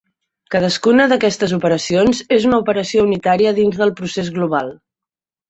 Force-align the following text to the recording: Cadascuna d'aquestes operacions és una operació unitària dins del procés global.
Cadascuna 0.53 1.03
d'aquestes 1.11 1.53
operacions 1.57 2.23
és 2.39 2.49
una 2.49 2.59
operació 2.65 3.05
unitària 3.09 3.53
dins 3.61 3.79
del 3.83 3.95
procés 4.01 4.35
global. 4.41 4.75